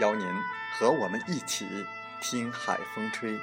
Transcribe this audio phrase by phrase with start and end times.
[0.00, 0.26] 邀您
[0.72, 1.86] 和我们一起
[2.20, 3.38] 听海风吹。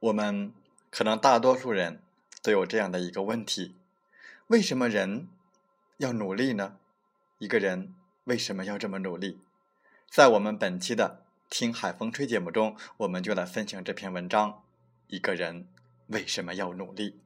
[0.00, 0.52] 我们
[0.90, 2.04] 可能大多数人。
[2.44, 3.74] 都有这样的一个问题：
[4.48, 5.28] 为什么人
[5.96, 6.76] 要努力呢？
[7.38, 9.40] 一个人为什么要这么努力？
[10.10, 11.24] 在我们本期的
[11.56, 14.62] 《听海风吹》节目中，我们就来分享这篇文章：
[15.06, 15.66] 一个人
[16.08, 17.18] 为什么要努力？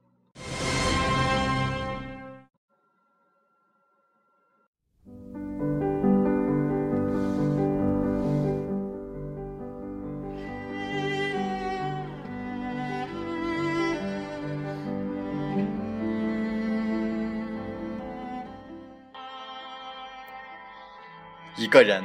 [21.69, 22.03] 一个人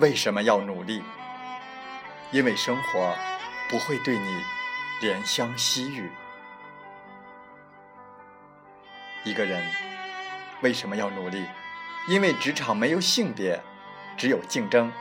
[0.00, 1.00] 为什么要努力？
[2.32, 3.16] 因为生活
[3.68, 4.42] 不会对你
[5.00, 6.10] 怜香惜玉。
[9.22, 9.64] 一个人
[10.60, 11.46] 为什么要努力？
[12.08, 13.62] 因为职场没有性别，
[14.16, 14.92] 只有竞争。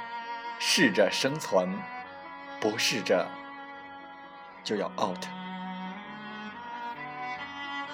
[0.59, 1.75] 试着生存，
[2.59, 3.27] 不试着
[4.63, 5.25] 就要 out。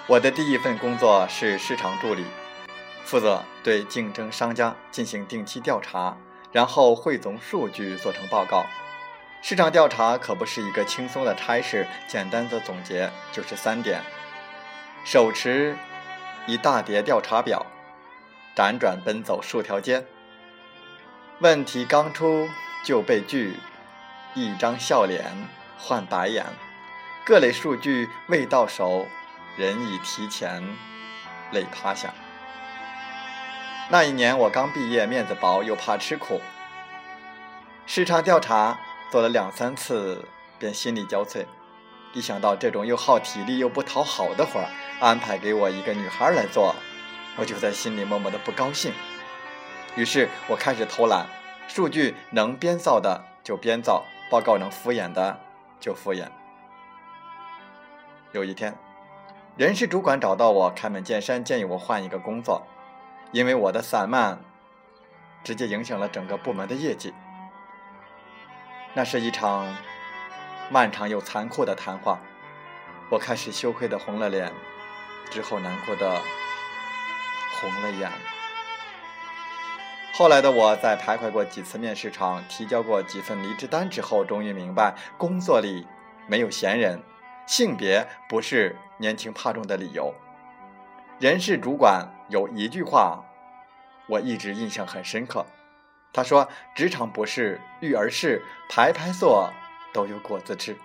[0.08, 2.26] 我的第一份工作是市场助理。
[3.04, 6.16] 负责对竞争商家进行定期调查，
[6.52, 8.64] 然后汇总数据做成报告。
[9.40, 14.02] 市场调查可不是一个轻松的差事，简单的总结就是三点：
[15.04, 15.76] 手持
[16.46, 17.64] 一大叠调查表，
[18.56, 20.04] 辗转奔走数条街。
[21.40, 22.48] 问题刚出
[22.84, 23.54] 就被拒，
[24.34, 25.24] 一张笑脸
[25.78, 26.44] 换白眼。
[27.24, 29.06] 各类数据未到手，
[29.56, 30.62] 人已提前
[31.52, 32.12] 累趴下。
[33.90, 36.42] 那一年我刚毕业，面子薄又怕吃苦，
[37.86, 38.78] 市场调查
[39.10, 40.22] 做了两三次，
[40.58, 41.46] 便心力交瘁。
[42.12, 44.68] 一想到这种又耗体力又不讨好的活儿，
[45.00, 46.74] 安排给我一个女孩来做，
[47.38, 48.92] 我就在心里默默的不高兴。
[49.96, 51.26] 于是我开始偷懒，
[51.66, 55.40] 数据能编造的就编造，报告能敷衍的
[55.80, 56.26] 就敷衍。
[58.32, 58.76] 有一天，
[59.56, 62.66] 人事主管找到我，开门见山建议我换一个工作。
[63.32, 64.38] 因为我的散漫，
[65.44, 67.12] 直接影响了整个部门的业绩。
[68.94, 69.76] 那是一场
[70.70, 72.18] 漫长又残酷的谈话，
[73.10, 74.52] 我开始羞愧的红了脸，
[75.30, 76.20] 之后难过的
[77.60, 78.10] 红了眼。
[80.14, 85.86] 后来的我在徘徊过几次面试场，提交过几份离职单之后，终于明白，工作里
[86.26, 87.00] 没有闲人，
[87.46, 90.12] 性别不是年轻怕重的理由。
[91.20, 93.24] 人事主管有一句话，
[94.06, 95.44] 我一直印象很深刻。
[96.12, 99.52] 他说：“职场不是育儿室，排排坐
[99.92, 100.76] 都有果子吃。”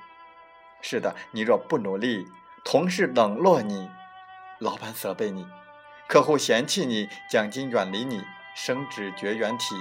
[0.81, 2.27] 是的，你若不努力，
[2.65, 3.89] 同事冷落你，
[4.59, 5.47] 老板责备你，
[6.07, 8.23] 客户嫌弃你，奖金远离你，
[8.53, 9.75] 升职绝缘体，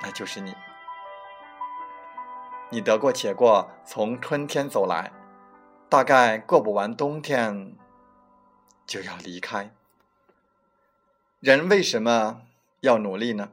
[0.00, 0.54] 那就是你。
[2.70, 5.12] 你得过且过，从春天走来，
[5.88, 7.76] 大概过不完冬天。
[8.86, 9.70] 就要离开。
[11.42, 12.42] 人为什么
[12.82, 13.48] 要努力呢？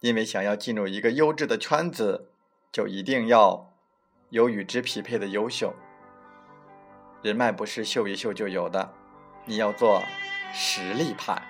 [0.00, 2.28] 因为想要进入一个优质的圈子，
[2.70, 3.72] 就一定要
[4.28, 5.72] 有与之匹配的优秀。
[7.22, 8.92] 人脉不是秀一秀就有的，
[9.46, 10.02] 你要做
[10.52, 11.40] 实力派。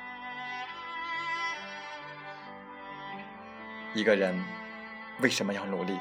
[3.92, 4.40] 一个人
[5.20, 5.98] 为什么要努力？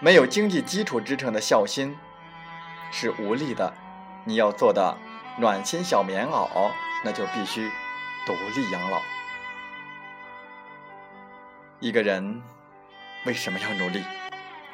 [0.00, 1.94] 没有经济基础支撑的孝心
[2.90, 3.70] 是无力的。
[4.24, 4.96] 你要做的
[5.38, 6.72] 暖心小棉袄，
[7.04, 7.70] 那就必须
[8.36, 9.00] 独立养老。
[11.80, 12.42] 一个人
[13.24, 14.04] 为什么要努力？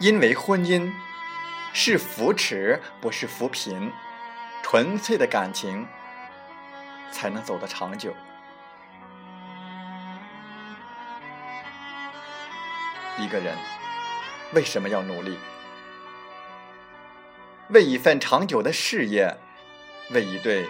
[0.00, 0.92] 因为婚姻
[1.72, 3.92] 是扶持，不是扶贫。
[4.62, 5.86] 纯粹的感情
[7.12, 8.12] 才能走得长久。
[13.18, 13.56] 一个人
[14.52, 15.38] 为什么要努力？
[17.68, 19.36] 为一份长久的事业，
[20.10, 20.66] 为一对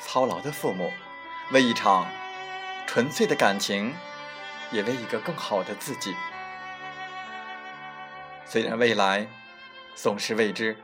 [0.00, 0.92] 操劳的父母，
[1.52, 2.06] 为一场
[2.86, 3.94] 纯粹的感情，
[4.70, 6.14] 也为一个更好的自己。
[8.46, 9.26] 虽然未来
[9.94, 10.76] 总是未知，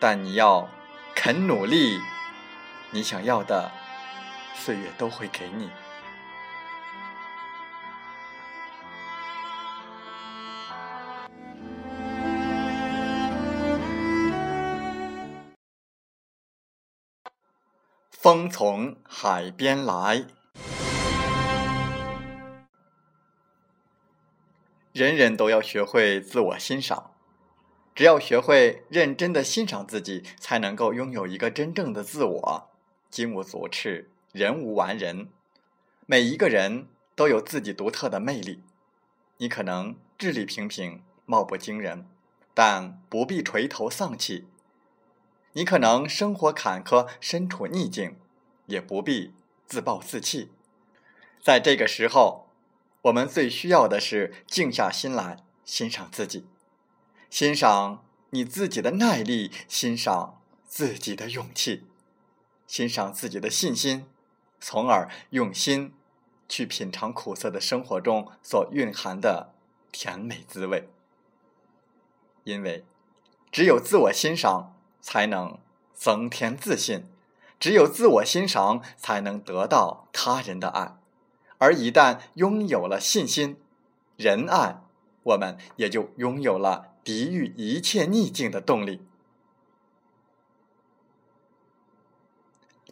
[0.00, 0.68] 但你要
[1.14, 2.00] 肯努力，
[2.90, 3.70] 你想要的
[4.54, 5.70] 岁月都会给你。
[18.28, 20.26] 风从海边来，
[24.92, 27.12] 人人都要学会自我欣赏。
[27.94, 32.70] 只要学会认真的欣赏自己，才能够拥有一个真正的自我。
[33.08, 35.30] 金无足赤，人无完人。
[36.04, 36.86] 每一个人
[37.16, 38.62] 都有自己独特的魅力。
[39.38, 42.06] 你可能智力平平，貌不惊人，
[42.52, 44.46] 但不必垂头丧气。
[45.58, 48.16] 你可能生活坎坷，身处逆境，
[48.66, 49.34] 也不必
[49.66, 50.52] 自暴自弃。
[51.42, 52.46] 在这个时候，
[53.02, 56.46] 我们最需要的是静下心来欣赏自己，
[57.28, 61.84] 欣赏你自己的耐力，欣赏自己的勇气，
[62.68, 64.06] 欣赏自己的信心，
[64.60, 65.92] 从而用心
[66.48, 69.52] 去品尝苦涩的生活中所蕴含的
[69.90, 70.88] 甜美滋味。
[72.44, 72.84] 因为，
[73.50, 74.76] 只有自我欣赏。
[75.00, 75.58] 才能
[75.94, 77.06] 增添自信，
[77.58, 80.96] 只有自我欣赏，才能得到他人的爱，
[81.58, 83.60] 而一旦拥有了信心、
[84.16, 84.80] 仁爱，
[85.22, 89.02] 我们也就拥有了抵御一切逆境的动力。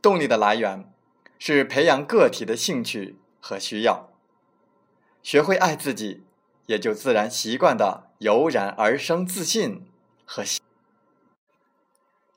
[0.02, 0.92] 动力的来源
[1.38, 4.08] 是培养个体的兴趣和需要，
[5.22, 6.24] 学会爱自己，
[6.66, 9.86] 也就自然习惯的油然而生自信
[10.24, 10.44] 和。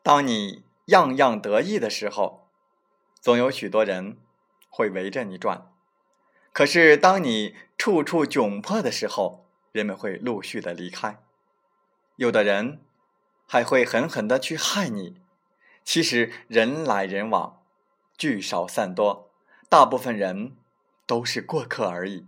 [0.01, 2.47] 当你样样得意的时候，
[3.21, 4.17] 总有许多人
[4.69, 5.71] 会围着你转；
[6.53, 11.21] 可是当你处处窘迫的时候，人们会陆续的离开。
[12.15, 12.81] 有的人
[13.45, 15.21] 还会狠狠的去害你。
[15.83, 17.63] 其实人来人往，
[18.17, 19.31] 聚少散多，
[19.69, 20.57] 大部分人
[21.05, 22.27] 都是过客而已。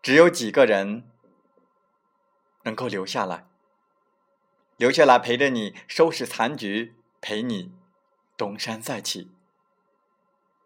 [0.00, 1.10] 只有几个人
[2.64, 3.46] 能够留下来。
[4.82, 7.72] 留下来陪着你收拾残局，陪你
[8.36, 9.30] 东山再起。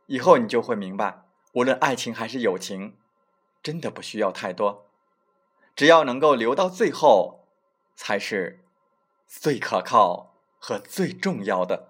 [0.06, 2.96] 以后你就会明白，无论爱情还是友情，
[3.62, 4.86] 真的不需要太多，
[5.74, 7.46] 只要能够留到最后，
[7.94, 8.64] 才是
[9.26, 11.88] 最可靠和最重要的。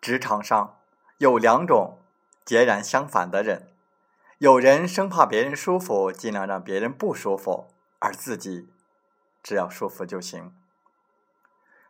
[0.00, 0.80] 职场上
[1.18, 2.00] 有两种
[2.44, 3.72] 截然相反的人：
[4.38, 7.68] 有人生怕别人舒服，尽量让别人不舒服，
[8.00, 8.68] 而自己。
[9.42, 10.54] 只要舒服就行。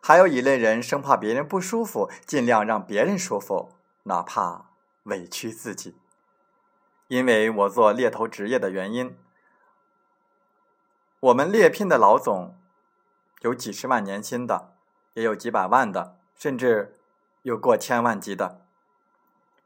[0.02, 3.72] 还有一类人生怕别人不舒服，尽量让别人舒服，
[4.04, 4.70] 哪怕
[5.02, 5.96] 委屈自己。
[7.08, 9.18] 因为我做猎头职业的原因，
[11.18, 12.56] 我们猎聘的老总
[13.40, 14.74] 有几十万年薪的，
[15.14, 16.96] 也有几百万的，甚至
[17.42, 18.64] 有过千万级的。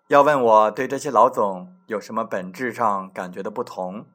[0.08, 4.06] 要问我对这些老总有什么本质上感觉的不同，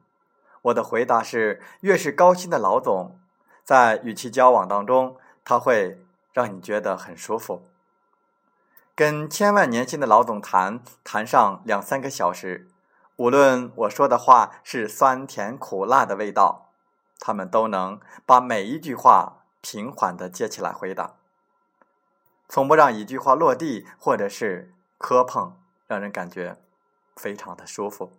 [0.62, 3.19] 我的回答是：越是高薪的老总。
[3.70, 7.62] 在与其交往当中，他会让你觉得很舒服。
[8.96, 12.66] 跟千万年薪的老总谈谈上两三个小时，
[13.14, 16.72] 无论我说的话是酸甜苦辣的味道，
[17.20, 21.14] 他们都能把每一句话平缓的接起来回答，
[22.48, 26.56] 从不让一句话落地或者是磕碰，让人感觉
[27.14, 28.12] 非常的舒服。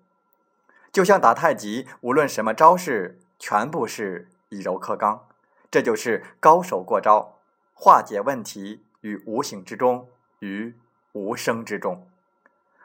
[0.94, 5.26] 就像打太极，无论什么招式，全部是以柔克刚。
[5.72, 7.40] 这就是高手过招，
[7.74, 10.10] 化解问题于无形之中，
[10.40, 10.78] 于
[11.14, 12.08] 无声之中。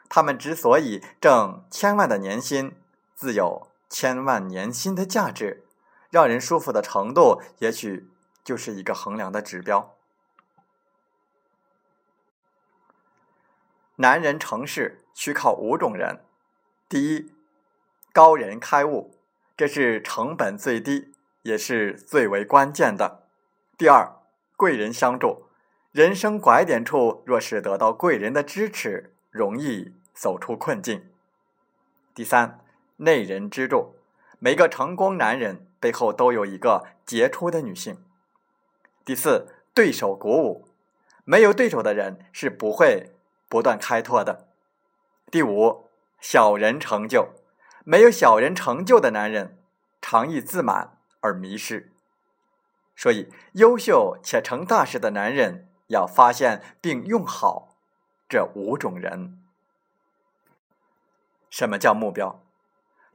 [0.09, 2.73] 他们之所以挣千万的年薪，
[3.13, 5.65] 自有千万年薪的价值，
[6.09, 8.09] 让人舒服的程度，也许
[8.41, 9.93] 就是一个衡量的指标。
[13.97, 16.23] 男人成事需靠五种人：
[16.87, 17.33] 第一，
[18.13, 19.13] 高人开悟，
[19.57, 21.13] 这是成本最低，
[21.47, 23.23] 也是最为关键的。
[23.77, 24.17] 第二，
[24.57, 25.45] 贵人相助，
[25.93, 31.09] 人生拐点处若是得到贵人的支持，容易走出困境。
[32.13, 32.59] 第三，
[32.97, 33.95] 内人支柱，
[34.39, 38.03] 每个成功男人背后都有一个杰出的女性。
[39.05, 40.67] 第四，对手鼓舞，
[41.23, 43.15] 没有对手的人是不会
[43.47, 44.49] 不断开拓的。
[45.31, 45.85] 第五，
[46.19, 47.29] 小人成就，
[47.85, 49.57] 没有小人成就的男人，
[50.01, 50.96] 常易自满
[51.27, 51.91] 而迷失。
[52.95, 57.75] 所以，优秀且成大事的男人要发现并用好
[58.27, 59.43] 这五种人。
[61.49, 62.41] 什么叫目标？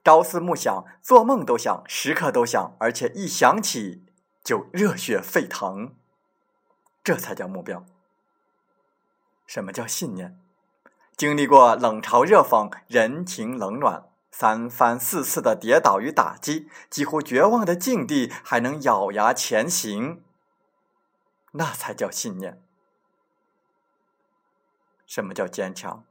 [0.04, 4.04] 朝思暮想，做梦都想，时刻都想，而且一想起
[4.44, 5.94] 就热血沸腾，
[7.04, 7.84] 这才叫目标。
[9.46, 10.38] 什么叫信念？
[11.16, 20.24] 经历过冷嘲热讽、人情冷暖，三番四次的跌倒与打击，几乎绝望的境地，还能咬牙前行，
[21.52, 22.60] 那才叫信念。
[25.06, 26.04] 什么叫坚强？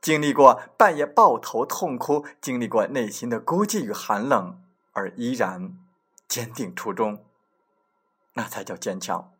[0.00, 4.62] 经历过半夜抱头痛哭，经历过内心的孤寂与寒冷，
[4.92, 5.76] 而依然
[6.28, 7.24] 坚定初衷，
[8.34, 9.32] 那才叫坚强。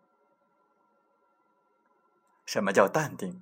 [2.44, 3.40] 什么叫淡定？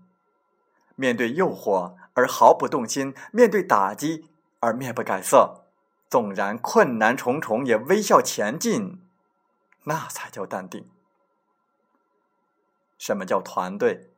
[0.95, 4.29] 面对诱惑而毫不动心，面对打击
[4.63, 5.65] 而面不改色，
[6.09, 9.05] 纵然困难重重也微笑前进，
[9.85, 10.89] 那才叫淡定。
[12.97, 14.13] 什么叫团队？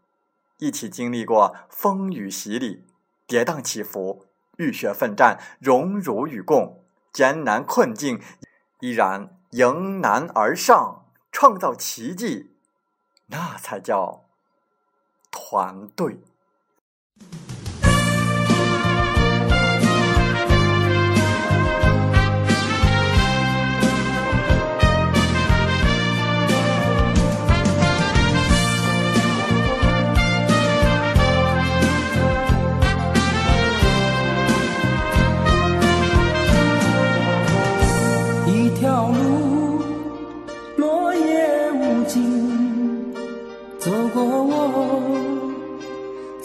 [0.58, 2.86] 一起经历过风雨洗礼。
[3.26, 4.26] 跌宕起伏，
[4.58, 8.20] 浴血奋战，荣辱与共，艰难困境，
[8.80, 12.54] 依然迎难而上，创造奇迹，
[13.28, 14.26] 那才叫
[15.30, 16.22] 团队。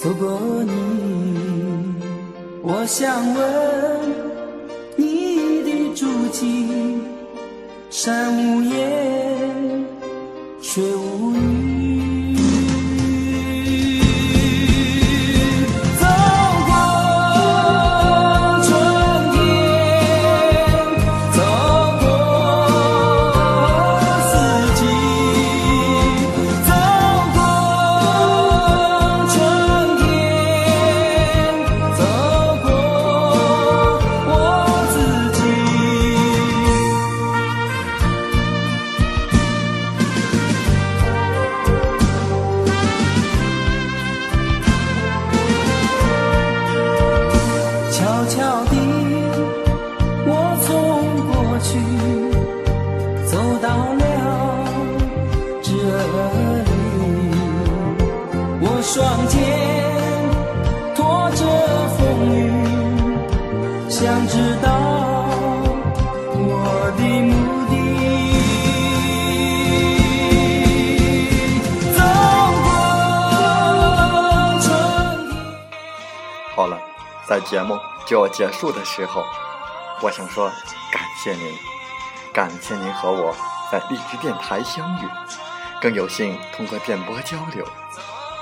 [0.01, 1.93] 走过你
[2.63, 4.09] 我想问
[4.95, 7.01] 你的足迹
[7.89, 9.28] 山无言。
[58.91, 59.39] 双肩
[60.95, 61.45] 拖着
[61.89, 62.51] 风雨，
[63.87, 64.67] 想知道
[66.33, 67.31] 我的目
[67.69, 67.73] 的。
[76.55, 76.75] 好了，
[77.27, 77.77] 在节目
[78.07, 79.23] 就要结束的时候，
[80.01, 80.49] 我想说
[80.91, 81.53] 感谢您，
[82.33, 83.35] 感谢您和我
[83.71, 85.07] 在荔枝电台相遇，
[85.79, 87.63] 更有幸通过电波交流。